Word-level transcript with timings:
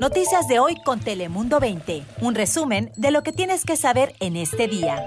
Noticias 0.00 0.46
de 0.46 0.58
hoy 0.58 0.76
con 0.84 1.00
Telemundo 1.00 1.58
20. 1.58 2.02
Un 2.20 2.34
resumen 2.34 2.92
de 2.96 3.10
lo 3.10 3.22
que 3.22 3.32
tienes 3.32 3.64
que 3.64 3.76
saber 3.76 4.14
en 4.20 4.36
este 4.36 4.68
día. 4.68 5.02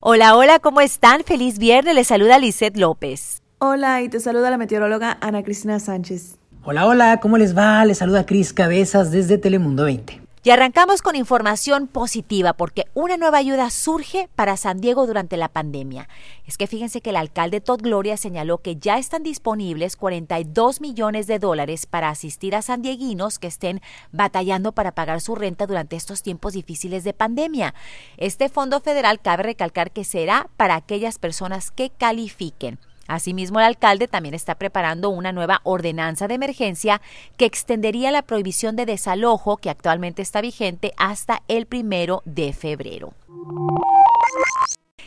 Hola, 0.00 0.36
hola, 0.36 0.58
¿cómo 0.60 0.80
están? 0.80 1.22
Feliz 1.24 1.58
viernes, 1.58 1.94
les 1.94 2.06
saluda 2.06 2.38
Lisette 2.38 2.78
López. 2.78 3.42
Hola, 3.58 4.00
y 4.00 4.08
te 4.08 4.18
saluda 4.18 4.48
la 4.48 4.56
meteoróloga 4.56 5.18
Ana 5.20 5.42
Cristina 5.42 5.78
Sánchez. 5.78 6.38
Hola, 6.64 6.86
hola, 6.86 7.20
¿cómo 7.20 7.36
les 7.36 7.56
va? 7.56 7.84
Les 7.84 7.98
saluda 7.98 8.24
Cris 8.24 8.54
Cabezas 8.54 9.10
desde 9.10 9.36
Telemundo 9.36 9.84
20. 9.84 10.22
Y 10.42 10.48
arrancamos 10.48 11.02
con 11.02 11.16
información 11.16 11.86
positiva 11.86 12.54
porque 12.54 12.86
una 12.94 13.18
nueva 13.18 13.36
ayuda 13.36 13.68
surge 13.68 14.30
para 14.34 14.56
San 14.56 14.80
Diego 14.80 15.06
durante 15.06 15.36
la 15.36 15.50
pandemia. 15.50 16.08
Es 16.46 16.56
que 16.56 16.66
fíjense 16.66 17.02
que 17.02 17.10
el 17.10 17.16
alcalde 17.16 17.60
Todd 17.60 17.82
Gloria 17.82 18.16
señaló 18.16 18.56
que 18.56 18.76
ya 18.76 18.96
están 18.96 19.22
disponibles 19.22 19.96
42 19.96 20.80
millones 20.80 21.26
de 21.26 21.38
dólares 21.38 21.84
para 21.84 22.08
asistir 22.08 22.56
a 22.56 22.62
sandieguinos 22.62 23.38
que 23.38 23.48
estén 23.48 23.82
batallando 24.12 24.72
para 24.72 24.92
pagar 24.92 25.20
su 25.20 25.34
renta 25.34 25.66
durante 25.66 25.96
estos 25.96 26.22
tiempos 26.22 26.54
difíciles 26.54 27.04
de 27.04 27.12
pandemia. 27.12 27.74
Este 28.16 28.48
fondo 28.48 28.80
federal 28.80 29.20
cabe 29.20 29.42
recalcar 29.42 29.90
que 29.90 30.04
será 30.04 30.48
para 30.56 30.74
aquellas 30.74 31.18
personas 31.18 31.70
que 31.70 31.90
califiquen. 31.90 32.78
Asimismo, 33.10 33.58
el 33.58 33.66
alcalde 33.66 34.06
también 34.06 34.36
está 34.36 34.54
preparando 34.54 35.10
una 35.10 35.32
nueva 35.32 35.60
ordenanza 35.64 36.28
de 36.28 36.34
emergencia 36.34 37.00
que 37.36 37.44
extendería 37.44 38.12
la 38.12 38.22
prohibición 38.22 38.76
de 38.76 38.86
desalojo 38.86 39.56
que 39.56 39.68
actualmente 39.68 40.22
está 40.22 40.40
vigente 40.40 40.92
hasta 40.96 41.42
el 41.48 41.66
primero 41.66 42.22
de 42.24 42.52
febrero. 42.52 43.12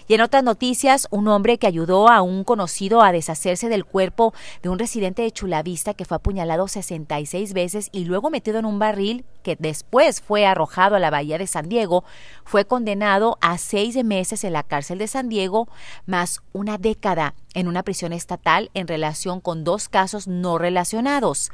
Y 0.08 0.16
en 0.16 0.22
otras 0.22 0.44
noticias, 0.44 1.08
un 1.12 1.28
hombre 1.28 1.58
que 1.58 1.68
ayudó 1.68 2.10
a 2.10 2.22
un 2.22 2.44
conocido 2.44 3.02
a 3.02 3.12
deshacerse 3.12 3.70
del 3.70 3.86
cuerpo 3.86 4.34
de 4.62 4.70
un 4.70 4.80
residente 4.80 5.22
de 5.22 5.32
Chulavista 5.32 5.94
que 5.94 6.06
fue 6.06 6.18
apuñalado 6.18 6.68
66 6.68 7.54
veces 7.54 7.90
y 7.92 8.06
luego 8.06 8.30
metido 8.30 8.60
en 8.60 8.66
un 8.66 8.80
barril 8.80 9.26
que 9.44 9.56
después 9.60 10.22
fue 10.22 10.46
arrojado 10.46 10.96
a 10.96 11.00
la 11.00 11.10
bahía 11.10 11.38
de 11.38 11.48
San 11.48 11.70
Diego, 11.70 12.04
fue 12.46 12.66
condenado 12.66 13.38
a 13.42 13.58
seis 13.58 14.02
meses 14.04 14.44
en 14.44 14.54
la 14.54 14.64
cárcel 14.64 14.98
de 14.98 15.08
San 15.08 15.30
Diego, 15.30 15.68
más 16.06 16.42
una 16.54 16.78
década 16.78 17.36
en 17.54 17.68
una 17.68 17.84
prisión 17.84 18.14
estatal 18.14 18.72
en 18.74 18.88
relación 18.88 19.42
con 19.42 19.64
dos 19.64 19.90
casos 19.90 20.28
no 20.28 20.58
relacionados. 20.58 21.52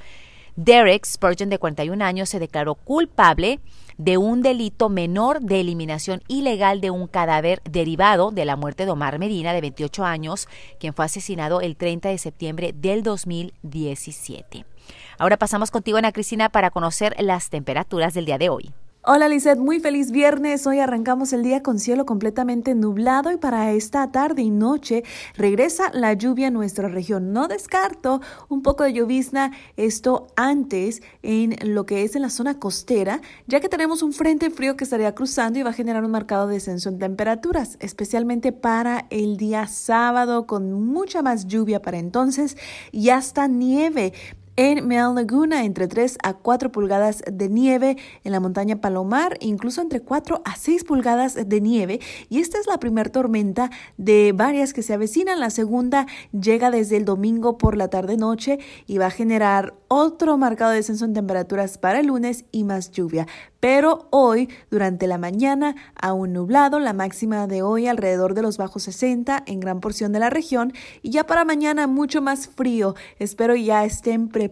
Derek 0.55 1.05
Spurgeon, 1.05 1.50
de 1.50 1.58
41 1.58 2.03
años, 2.03 2.30
se 2.30 2.39
declaró 2.39 2.75
culpable 2.75 3.59
de 4.00 4.17
un 4.17 4.42
delito 4.42 4.88
menor 4.88 5.42
de 5.42 5.59
eliminación 5.59 6.23
ilegal 6.30 6.80
de 6.80 6.89
un 6.89 7.08
cadáver 7.08 7.61
derivado 7.69 8.31
de 8.31 8.45
la 8.45 8.55
muerte 8.55 8.86
de 8.86 8.92
Omar 8.92 9.19
Medina, 9.19 9.53
de 9.53 9.61
28 9.61 10.05
años, 10.05 10.47
quien 10.80 10.94
fue 10.94 11.05
asesinado 11.05 11.59
el 11.59 11.75
30 11.75 12.08
de 12.09 12.17
septiembre 12.17 12.73
del 12.73 13.03
2017. 13.03 14.66
Ahora 15.17 15.38
pasamos 15.38 15.70
contigo, 15.70 15.97
Ana 15.97 16.14
Cristina, 16.14 16.47
para 16.50 16.72
conocer 16.72 17.14
las 17.20 17.50
temperaturas 17.50 18.14
del 18.14 18.25
día 18.25 18.38
de 18.38 18.47
hoy. 18.47 18.72
Hola 19.11 19.27
Lizeth, 19.27 19.57
muy 19.57 19.79
feliz 19.79 20.11
viernes. 20.11 20.67
Hoy 20.67 20.77
arrancamos 20.77 21.33
el 21.33 21.41
día 21.41 21.63
con 21.63 21.79
cielo 21.79 22.05
completamente 22.05 22.75
nublado 22.75 23.31
y 23.31 23.38
para 23.38 23.71
esta 23.71 24.11
tarde 24.11 24.43
y 24.43 24.52
noche 24.52 25.03
regresa 25.35 25.89
la 25.93 26.13
lluvia 26.13 26.49
a 26.49 26.52
nuestra 26.52 26.89
región. 26.89 27.33
No 27.33 27.47
descarto 27.47 28.21
un 28.49 28.61
poco 28.61 28.83
de 28.83 28.93
llovizna, 28.93 29.52
esto 29.77 30.27
antes 30.35 31.02
en 31.23 31.55
lo 31.73 31.87
que 31.87 32.03
es 32.03 32.15
en 32.15 32.21
la 32.21 32.30
zona 32.30 32.59
costera, 32.59 33.19
ya 33.47 33.59
que 33.59 33.67
tenemos 33.67 34.03
un 34.03 34.13
frente 34.13 34.52
frío 34.52 34.77
que 34.77 34.83
estaría 34.83 35.15
cruzando 35.15 35.57
y 35.57 35.63
va 35.63 35.71
a 35.71 35.73
generar 35.73 36.05
un 36.05 36.11
marcado 36.11 36.45
descenso 36.45 36.89
en 36.89 36.99
temperaturas, 36.99 37.77
especialmente 37.80 38.52
para 38.52 39.07
el 39.09 39.37
día 39.37 39.65
sábado 39.65 40.45
con 40.45 40.71
mucha 40.71 41.23
más 41.23 41.47
lluvia 41.47 41.81
para 41.81 41.97
entonces 41.97 42.57
y 42.91 43.09
hasta 43.09 43.47
nieve 43.47 44.13
en 44.59 44.85
Meal 44.89 45.15
Laguna 45.15 45.63
entre 45.63 45.88
3 45.88 46.17
a 46.21 46.33
4 46.33 46.69
pulgadas 46.73 47.23
de 47.31 47.47
nieve, 47.47 47.95
en 48.25 48.33
la 48.33 48.41
montaña 48.41 48.81
Palomar 48.81 49.38
incluso 49.39 49.81
entre 49.81 50.02
4 50.02 50.41
a 50.43 50.57
6 50.57 50.83
pulgadas 50.83 51.35
de 51.47 51.61
nieve 51.61 52.02
y 52.27 52.39
esta 52.39 52.59
es 52.59 52.67
la 52.67 52.77
primera 52.77 53.09
tormenta 53.09 53.69
de 53.95 54.33
varias 54.36 54.73
que 54.73 54.83
se 54.83 54.93
avecinan. 54.93 55.39
La 55.39 55.49
segunda 55.49 56.08
llega 56.37 56.71
desde 56.71 56.98
el 56.98 57.05
domingo 57.05 57.58
por 57.58 57.77
la 57.77 57.87
tarde 57.87 58.17
noche 58.17 58.59
y 58.86 58.98
va 58.98 59.05
a 59.05 59.11
generar 59.11 59.75
otro 59.87 60.37
marcado 60.37 60.71
descenso 60.71 61.05
en 61.05 61.14
temperaturas 61.14 61.77
para 61.77 62.02
el 62.02 62.08
lunes 62.08 62.43
y 62.52 62.65
más 62.65 62.92
lluvia. 62.92 63.27
Pero 63.61 64.08
hoy, 64.09 64.49
durante 64.69 65.08
la 65.08 65.17
mañana, 65.17 65.75
aún 65.95 66.33
nublado, 66.33 66.80
la 66.80 66.93
máxima 66.93 67.48
de 67.48 67.61
hoy 67.61 67.87
alrededor 67.87 68.33
de 68.33 68.42
los 68.42 68.58
bajos 68.58 68.83
60 68.83 69.43
en 69.45 69.59
gran 69.59 69.80
porción 69.80 70.11
de 70.11 70.19
la 70.19 70.30
región 70.30 70.73
y 71.02 71.11
ya 71.11 71.25
para 71.25 71.43
mañana 71.43 71.87
mucho 71.87 72.21
más 72.21 72.48
frío. 72.48 72.95
Espero 73.19 73.55
ya 73.55 73.86
estén 73.86 74.27
preparados. 74.27 74.48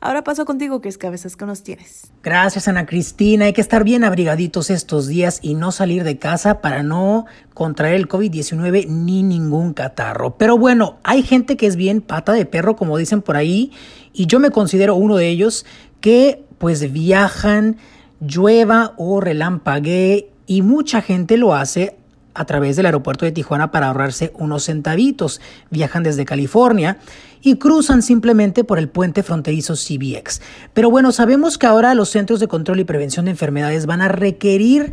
Ahora 0.00 0.24
paso 0.24 0.44
contigo, 0.44 0.80
que 0.80 0.88
es 0.88 0.98
cabezas 0.98 1.36
que 1.36 1.46
nos 1.46 1.62
tienes. 1.62 2.10
Gracias, 2.22 2.68
Ana 2.68 2.86
Cristina. 2.86 3.46
Hay 3.46 3.52
que 3.52 3.60
estar 3.60 3.84
bien 3.84 4.04
abrigaditos 4.04 4.70
estos 4.70 5.06
días 5.06 5.40
y 5.42 5.54
no 5.54 5.72
salir 5.72 6.04
de 6.04 6.18
casa 6.18 6.60
para 6.60 6.82
no 6.82 7.26
contraer 7.54 7.94
el 7.94 8.08
COVID-19 8.08 8.88
ni 8.88 9.22
ningún 9.22 9.74
catarro. 9.74 10.36
Pero 10.36 10.56
bueno, 10.56 10.98
hay 11.02 11.22
gente 11.22 11.56
que 11.56 11.66
es 11.66 11.76
bien 11.76 12.00
pata 12.00 12.32
de 12.32 12.46
perro, 12.46 12.76
como 12.76 12.96
dicen 12.96 13.22
por 13.22 13.36
ahí, 13.36 13.72
y 14.12 14.26
yo 14.26 14.40
me 14.40 14.50
considero 14.50 14.94
uno 14.94 15.16
de 15.16 15.28
ellos 15.28 15.66
que 16.00 16.44
pues 16.58 16.92
viajan 16.92 17.76
llueva 18.20 18.94
o 18.96 19.20
relampaguee 19.20 20.30
y 20.46 20.62
mucha 20.62 21.02
gente 21.02 21.36
lo 21.36 21.54
hace 21.54 21.96
a 22.38 22.44
través 22.44 22.76
del 22.76 22.86
aeropuerto 22.86 23.24
de 23.24 23.32
Tijuana 23.32 23.70
para 23.70 23.88
ahorrarse 23.88 24.32
unos 24.38 24.64
centavitos. 24.64 25.40
Viajan 25.70 26.04
desde 26.04 26.24
California 26.24 26.98
y 27.42 27.56
cruzan 27.56 28.02
simplemente 28.02 28.64
por 28.64 28.78
el 28.78 28.88
puente 28.88 29.22
fronterizo 29.22 29.74
CBX. 29.74 30.40
Pero 30.72 30.90
bueno, 30.90 31.12
sabemos 31.12 31.58
que 31.58 31.66
ahora 31.66 31.94
los 31.94 32.10
Centros 32.10 32.40
de 32.40 32.48
Control 32.48 32.80
y 32.80 32.84
Prevención 32.84 33.24
de 33.24 33.32
Enfermedades 33.32 33.86
van 33.86 34.00
a 34.00 34.08
requerir 34.08 34.92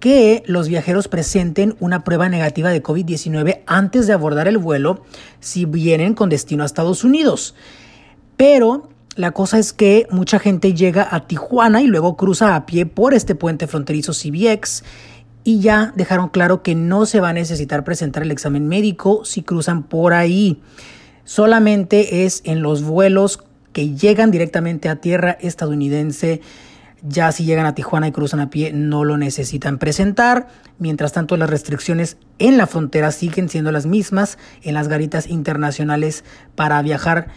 que 0.00 0.42
los 0.46 0.68
viajeros 0.68 1.08
presenten 1.08 1.76
una 1.80 2.04
prueba 2.04 2.28
negativa 2.28 2.70
de 2.70 2.82
COVID-19 2.82 3.62
antes 3.66 4.06
de 4.06 4.12
abordar 4.12 4.48
el 4.48 4.58
vuelo 4.58 5.04
si 5.40 5.64
vienen 5.64 6.14
con 6.14 6.28
destino 6.28 6.62
a 6.62 6.66
Estados 6.66 7.04
Unidos. 7.04 7.54
Pero 8.36 8.88
la 9.16 9.32
cosa 9.32 9.58
es 9.58 9.72
que 9.72 10.06
mucha 10.10 10.38
gente 10.38 10.74
llega 10.74 11.08
a 11.10 11.26
Tijuana 11.26 11.82
y 11.82 11.88
luego 11.88 12.16
cruza 12.16 12.54
a 12.54 12.66
pie 12.66 12.86
por 12.86 13.14
este 13.14 13.34
puente 13.34 13.66
fronterizo 13.66 14.12
CBX 14.12 14.84
y 15.48 15.60
ya 15.60 15.94
dejaron 15.96 16.28
claro 16.28 16.62
que 16.62 16.74
no 16.74 17.06
se 17.06 17.20
va 17.20 17.30
a 17.30 17.32
necesitar 17.32 17.82
presentar 17.82 18.22
el 18.22 18.30
examen 18.30 18.68
médico 18.68 19.24
si 19.24 19.40
cruzan 19.40 19.82
por 19.82 20.12
ahí. 20.12 20.60
Solamente 21.24 22.26
es 22.26 22.42
en 22.44 22.60
los 22.60 22.82
vuelos 22.82 23.42
que 23.72 23.94
llegan 23.94 24.30
directamente 24.30 24.90
a 24.90 24.96
tierra 24.96 25.38
estadounidense. 25.40 26.42
Ya 27.00 27.32
si 27.32 27.46
llegan 27.46 27.64
a 27.64 27.74
Tijuana 27.74 28.08
y 28.08 28.12
cruzan 28.12 28.40
a 28.40 28.50
pie 28.50 28.72
no 28.74 29.04
lo 29.04 29.16
necesitan 29.16 29.78
presentar. 29.78 30.48
Mientras 30.78 31.14
tanto 31.14 31.34
las 31.38 31.48
restricciones 31.48 32.18
en 32.38 32.58
la 32.58 32.66
frontera 32.66 33.10
siguen 33.10 33.48
siendo 33.48 33.72
las 33.72 33.86
mismas 33.86 34.36
en 34.62 34.74
las 34.74 34.88
garitas 34.88 35.28
internacionales 35.28 36.24
para 36.56 36.82
viajar 36.82 37.28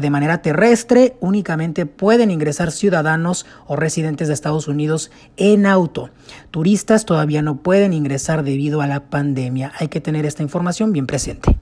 de 0.00 0.10
manera 0.10 0.42
terrestre 0.42 1.16
únicamente 1.20 1.86
pueden 1.86 2.30
ingresar 2.30 2.70
ciudadanos 2.70 3.46
o 3.66 3.76
residentes 3.76 4.28
de 4.28 4.34
Estados 4.34 4.68
Unidos 4.68 5.10
en 5.36 5.66
auto. 5.66 6.10
Turistas 6.50 7.04
todavía 7.04 7.42
no 7.42 7.58
pueden 7.58 7.92
ingresar 7.92 8.42
debido 8.42 8.80
a 8.80 8.86
la 8.86 9.08
pandemia. 9.08 9.72
Hay 9.78 9.88
que 9.88 10.00
tener 10.00 10.26
esta 10.26 10.42
información 10.42 10.92
bien 10.92 11.06
presente. 11.06 11.56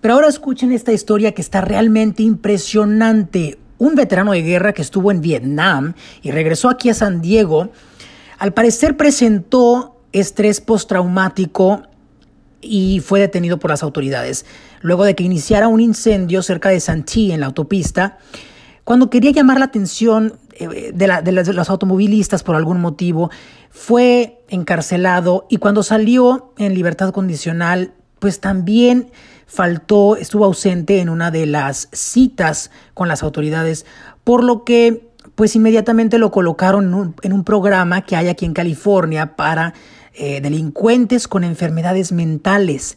Pero 0.00 0.14
ahora 0.14 0.28
escuchen 0.28 0.72
esta 0.72 0.92
historia 0.92 1.32
que 1.32 1.42
está 1.42 1.60
realmente 1.60 2.22
impresionante. 2.22 3.58
Un 3.78 3.94
veterano 3.94 4.32
de 4.32 4.42
guerra 4.42 4.72
que 4.72 4.82
estuvo 4.82 5.10
en 5.10 5.20
Vietnam 5.20 5.94
y 6.22 6.30
regresó 6.32 6.68
aquí 6.68 6.90
a 6.90 6.94
San 6.94 7.20
Diego, 7.20 7.70
al 8.38 8.52
parecer 8.52 8.96
presentó 8.96 10.00
estrés 10.12 10.60
postraumático 10.60 11.82
y 12.62 13.00
fue 13.00 13.20
detenido 13.20 13.58
por 13.58 13.70
las 13.70 13.82
autoridades. 13.82 14.46
Luego 14.80 15.04
de 15.04 15.14
que 15.14 15.24
iniciara 15.24 15.68
un 15.68 15.80
incendio 15.80 16.42
cerca 16.42 16.70
de 16.70 16.80
Santee 16.80 17.32
en 17.32 17.40
la 17.40 17.46
autopista, 17.46 18.18
cuando 18.84 19.10
quería 19.10 19.30
llamar 19.30 19.58
la 19.58 19.66
atención 19.66 20.38
eh, 20.54 20.92
de, 20.94 21.52
los 21.52 21.70
automovilistas 21.70 22.42
por 22.42 22.56
algún 22.56 22.80
motivo, 22.80 23.30
fue 23.70 24.42
encarcelado 24.48 25.46
y 25.48 25.58
cuando 25.58 25.82
salió 25.82 26.52
en 26.58 26.74
libertad 26.74 27.12
condicional, 27.12 27.92
pues 28.18 28.40
también 28.40 29.10
faltó, 29.46 30.16
estuvo 30.16 30.44
ausente 30.44 31.00
en 31.00 31.08
una 31.08 31.30
de 31.30 31.46
las 31.46 31.88
citas 31.92 32.70
con 32.94 33.08
las 33.08 33.22
autoridades, 33.22 33.86
por 34.24 34.44
lo 34.44 34.64
que 34.64 35.08
pues 35.34 35.56
inmediatamente 35.56 36.18
lo 36.18 36.30
colocaron 36.30 37.14
en 37.22 37.32
un, 37.32 37.44
programa 37.44 38.02
que 38.02 38.16
hay 38.16 38.28
aquí 38.28 38.44
en 38.44 38.52
California 38.52 39.36
para 39.36 39.72
eh, 40.14 40.40
delincuentes 40.40 41.28
con 41.28 41.44
enfermedades 41.44 42.12
mentales 42.12 42.96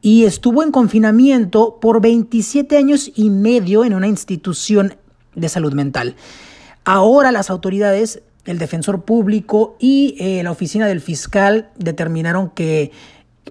y 0.00 0.24
estuvo 0.24 0.62
en 0.62 0.70
confinamiento 0.70 1.78
por 1.80 2.00
27 2.00 2.76
años 2.76 3.10
y 3.14 3.30
medio 3.30 3.84
en 3.84 3.94
una 3.94 4.06
institución 4.06 4.94
de 5.34 5.48
salud 5.48 5.72
mental. 5.72 6.16
Ahora 6.84 7.32
las 7.32 7.50
autoridades, 7.50 8.22
el 8.44 8.58
defensor 8.58 9.02
público 9.02 9.76
y 9.78 10.16
eh, 10.18 10.42
la 10.42 10.50
oficina 10.50 10.86
del 10.86 11.00
fiscal 11.00 11.70
determinaron 11.76 12.50
que, 12.50 12.92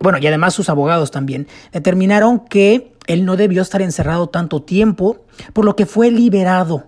bueno, 0.02 0.18
y 0.18 0.28
además 0.28 0.54
sus 0.54 0.70
abogados 0.70 1.12
también, 1.12 1.48
determinaron 1.72 2.40
que 2.40 2.94
él 3.08 3.26
no 3.26 3.38
debió 3.38 3.62
estar 3.62 3.82
encerrado 3.82 4.28
tanto 4.28 4.62
tiempo, 4.62 5.26
por 5.54 5.66
lo 5.66 5.76
que 5.76 5.86
fue 5.86 6.12
liberado 6.12 6.88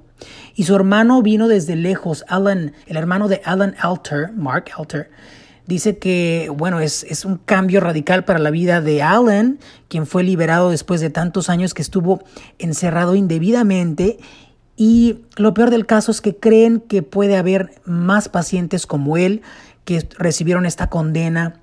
Y 0.55 0.63
su 0.63 0.75
hermano 0.75 1.21
vino 1.21 1.47
desde 1.47 1.75
lejos, 1.75 2.25
Alan, 2.27 2.73
el 2.87 2.97
hermano 2.97 3.27
de 3.27 3.41
Alan 3.45 3.75
Alter, 3.79 4.33
Mark 4.33 4.65
Alter, 4.77 5.09
dice 5.69 5.97
que, 5.97 6.51
bueno, 6.53 6.81
es, 6.81 7.03
es, 7.03 7.23
un 7.23 7.37
cambio 7.37 7.79
radical 7.79 8.25
para 8.25 8.39
la 8.39 8.49
vida 8.49 8.81
de 8.81 9.01
Alan, 9.01 9.59
quien 9.87 10.05
fue 10.05 10.23
liberado 10.23 10.71
después 10.71 10.99
de 10.99 11.09
tantos 11.09 11.49
años 11.49 11.73
que 11.73 11.81
estuvo 11.81 12.21
encerrado 12.57 13.15
indebidamente. 13.15 14.17
Y 14.75 15.19
lo 15.37 15.53
peor 15.53 15.69
del 15.69 15.85
caso 15.85 16.11
es 16.11 16.19
que 16.19 16.35
creen 16.35 16.81
que 16.81 17.03
puede 17.03 17.37
haber 17.37 17.71
más 17.85 18.27
pacientes 18.27 18.85
como 18.85 19.15
él 19.15 19.41
que 19.85 20.05
recibieron 20.17 20.65
esta 20.65 20.89
condena 20.89 21.61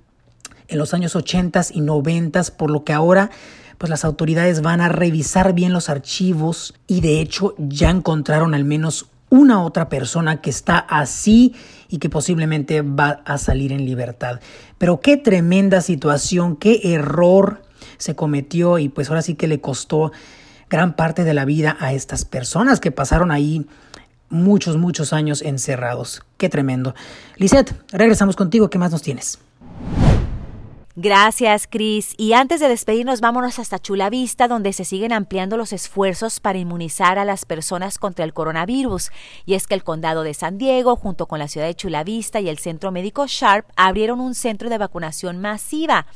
en 0.68 0.78
los 0.78 0.94
años 0.94 1.16
80 1.16 1.62
y 1.72 1.80
90, 1.80 2.42
por 2.56 2.70
lo 2.70 2.84
que 2.84 2.92
ahora 2.92 3.30
pues 3.78 3.90
las 3.90 4.04
autoridades 4.04 4.62
van 4.62 4.80
a 4.80 4.88
revisar 4.88 5.52
bien 5.52 5.72
los 5.72 5.90
archivos 5.90 6.74
y 6.86 7.02
de 7.02 7.20
hecho 7.20 7.54
ya 7.58 7.90
encontraron 7.90 8.54
al 8.54 8.64
menos 8.64 9.06
una 9.28 9.62
otra 9.62 9.88
persona 9.88 10.40
que 10.40 10.50
está 10.50 10.78
así 10.78 11.54
y 11.88 11.98
que 11.98 12.08
posiblemente 12.10 12.82
va 12.82 13.22
a 13.24 13.38
salir 13.38 13.72
en 13.72 13.84
libertad. 13.84 14.40
Pero 14.78 15.00
qué 15.00 15.16
tremenda 15.16 15.80
situación, 15.80 16.56
qué 16.56 16.80
error 16.94 17.62
se 17.98 18.14
cometió 18.14 18.78
y 18.78 18.88
pues 18.88 19.08
ahora 19.08 19.22
sí 19.22 19.34
que 19.34 19.48
le 19.48 19.60
costó 19.60 20.12
gran 20.68 20.96
parte 20.96 21.24
de 21.24 21.34
la 21.34 21.44
vida 21.44 21.76
a 21.80 21.92
estas 21.92 22.24
personas 22.24 22.80
que 22.80 22.90
pasaron 22.90 23.30
ahí 23.30 23.66
muchos, 24.28 24.76
muchos 24.76 25.12
años 25.12 25.42
encerrados. 25.42 26.22
Qué 26.36 26.48
tremendo. 26.48 26.94
Lisette, 27.36 27.74
regresamos 27.92 28.36
contigo. 28.36 28.70
¿Qué 28.70 28.78
más 28.78 28.90
nos 28.90 29.02
tienes? 29.02 29.38
Gracias, 30.98 31.68
Cris. 31.70 32.14
Y 32.16 32.32
antes 32.32 32.58
de 32.58 32.68
despedirnos, 32.68 33.20
vámonos 33.20 33.58
hasta 33.58 33.78
Chula 33.78 34.08
Vista, 34.08 34.48
donde 34.48 34.72
se 34.72 34.86
siguen 34.86 35.12
ampliando 35.12 35.58
los 35.58 35.74
esfuerzos 35.74 36.40
para 36.40 36.58
inmunizar 36.58 37.18
a 37.18 37.26
las 37.26 37.44
personas 37.44 37.98
contra 37.98 38.24
el 38.24 38.32
coronavirus. 38.32 39.10
Y 39.44 39.56
es 39.56 39.66
que 39.66 39.74
el 39.74 39.84
condado 39.84 40.22
de 40.22 40.32
San 40.32 40.56
Diego, 40.56 40.96
junto 40.96 41.26
con 41.26 41.38
la 41.38 41.48
ciudad 41.48 41.66
de 41.66 41.74
Chula 41.74 42.02
Vista 42.02 42.40
y 42.40 42.48
el 42.48 42.56
centro 42.56 42.92
médico 42.92 43.26
Sharp, 43.28 43.66
abrieron 43.76 44.20
un 44.20 44.34
centro 44.34 44.70
de 44.70 44.78
vacunación 44.78 45.38
masiva. 45.38 46.06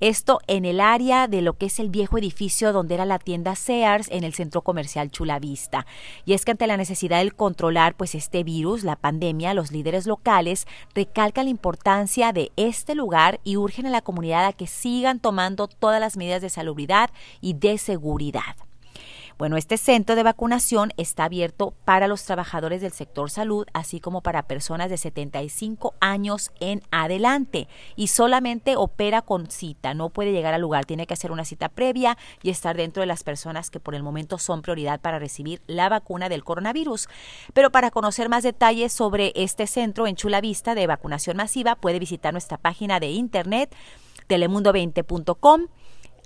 Esto 0.00 0.40
en 0.46 0.66
el 0.66 0.80
área 0.80 1.26
de 1.26 1.40
lo 1.40 1.56
que 1.56 1.66
es 1.66 1.78
el 1.78 1.88
viejo 1.88 2.18
edificio 2.18 2.74
donde 2.74 2.94
era 2.94 3.06
la 3.06 3.18
tienda 3.18 3.54
Sears 3.54 4.08
en 4.10 4.24
el 4.24 4.34
centro 4.34 4.60
comercial 4.60 5.10
Chula 5.10 5.38
Vista. 5.38 5.86
Y 6.26 6.34
es 6.34 6.44
que 6.44 6.50
ante 6.50 6.66
la 6.66 6.76
necesidad 6.76 7.24
de 7.24 7.30
controlar 7.30 7.94
pues 7.94 8.14
este 8.14 8.44
virus, 8.44 8.84
la 8.84 8.96
pandemia, 8.96 9.54
los 9.54 9.72
líderes 9.72 10.06
locales 10.06 10.66
recalcan 10.94 11.46
la 11.46 11.50
importancia 11.50 12.34
de 12.34 12.52
este 12.56 12.94
lugar 12.94 13.40
y 13.42 13.56
urgen 13.56 13.86
a 13.86 13.90
la 13.90 14.02
comunidad 14.02 14.44
a 14.44 14.52
que 14.52 14.66
sigan 14.66 15.18
tomando 15.18 15.66
todas 15.66 16.00
las 16.00 16.18
medidas 16.18 16.42
de 16.42 16.50
salubridad 16.50 17.08
y 17.40 17.54
de 17.54 17.78
seguridad. 17.78 18.65
Bueno, 19.38 19.58
este 19.58 19.76
centro 19.76 20.16
de 20.16 20.22
vacunación 20.22 20.94
está 20.96 21.24
abierto 21.24 21.74
para 21.84 22.08
los 22.08 22.24
trabajadores 22.24 22.80
del 22.80 22.92
sector 22.92 23.30
salud, 23.30 23.66
así 23.74 24.00
como 24.00 24.22
para 24.22 24.44
personas 24.44 24.88
de 24.88 24.96
75 24.96 25.94
años 26.00 26.52
en 26.58 26.82
adelante 26.90 27.68
y 27.96 28.06
solamente 28.06 28.76
opera 28.76 29.20
con 29.20 29.50
cita, 29.50 29.92
no 29.92 30.08
puede 30.08 30.32
llegar 30.32 30.54
al 30.54 30.62
lugar, 30.62 30.86
tiene 30.86 31.06
que 31.06 31.12
hacer 31.12 31.32
una 31.32 31.44
cita 31.44 31.68
previa 31.68 32.16
y 32.42 32.48
estar 32.48 32.78
dentro 32.78 33.02
de 33.02 33.06
las 33.08 33.24
personas 33.24 33.68
que 33.68 33.78
por 33.78 33.94
el 33.94 34.02
momento 34.02 34.38
son 34.38 34.62
prioridad 34.62 35.00
para 35.00 35.18
recibir 35.18 35.60
la 35.66 35.90
vacuna 35.90 36.30
del 36.30 36.42
coronavirus. 36.42 37.08
Pero 37.52 37.70
para 37.70 37.90
conocer 37.90 38.30
más 38.30 38.42
detalles 38.42 38.94
sobre 38.94 39.32
este 39.36 39.66
centro 39.66 40.06
en 40.06 40.16
Chula 40.16 40.40
Vista 40.40 40.74
de 40.74 40.86
vacunación 40.86 41.36
masiva, 41.36 41.74
puede 41.74 41.98
visitar 41.98 42.32
nuestra 42.32 42.56
página 42.56 43.00
de 43.00 43.10
internet 43.10 43.74
telemundo20.com 44.28 45.66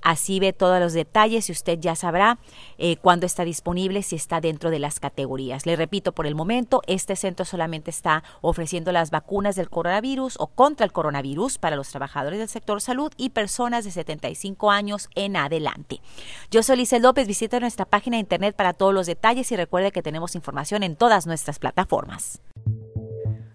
Así 0.01 0.39
ve 0.39 0.53
todos 0.53 0.79
los 0.79 0.93
detalles 0.93 1.49
y 1.49 1.51
usted 1.51 1.79
ya 1.79 1.95
sabrá 1.95 2.39
eh, 2.77 2.97
cuándo 2.97 3.25
está 3.25 3.43
disponible, 3.43 4.03
si 4.03 4.15
está 4.15 4.41
dentro 4.41 4.69
de 4.69 4.79
las 4.79 4.99
categorías. 4.99 5.65
Le 5.65 5.75
repito, 5.75 6.11
por 6.11 6.27
el 6.27 6.35
momento, 6.35 6.81
este 6.87 7.15
centro 7.15 7.45
solamente 7.45 7.89
está 7.89 8.23
ofreciendo 8.41 8.91
las 8.91 9.11
vacunas 9.11 9.55
del 9.55 9.69
coronavirus 9.69 10.35
o 10.39 10.47
contra 10.47 10.85
el 10.85 10.91
coronavirus 10.91 11.57
para 11.57 11.75
los 11.75 11.89
trabajadores 11.89 12.39
del 12.39 12.49
sector 12.49 12.81
salud 12.81 13.11
y 13.17 13.29
personas 13.29 13.85
de 13.85 13.91
75 13.91 14.71
años 14.71 15.09
en 15.15 15.35
adelante. 15.35 16.01
Yo 16.49 16.63
soy 16.63 16.77
Lice 16.77 16.99
López, 16.99 17.27
visita 17.27 17.59
nuestra 17.59 17.85
página 17.85 18.17
de 18.17 18.21
internet 18.21 18.55
para 18.55 18.73
todos 18.73 18.93
los 18.93 19.07
detalles 19.07 19.51
y 19.51 19.55
recuerde 19.55 19.91
que 19.91 20.01
tenemos 20.01 20.35
información 20.35 20.83
en 20.83 20.95
todas 20.95 21.27
nuestras 21.27 21.59
plataformas. 21.59 22.41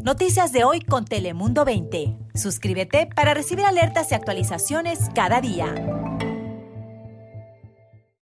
Noticias 0.06 0.52
de 0.52 0.62
hoy 0.62 0.80
con 0.80 1.04
Telemundo 1.04 1.64
20. 1.64 2.16
Suscríbete 2.34 3.08
para 3.12 3.34
recibir 3.34 3.64
alertas 3.64 4.12
y 4.12 4.14
actualizaciones 4.14 5.00
cada 5.14 5.40
día. 5.40 5.74